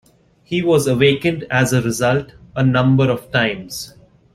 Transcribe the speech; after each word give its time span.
He 0.43 0.63
was 0.63 0.87
awakened 0.87 1.45
as 1.51 1.73
a 1.73 1.81
result 1.83 2.33
a 2.55 2.63
number 2.65 3.03
of 3.11 3.31
times. 3.31 3.93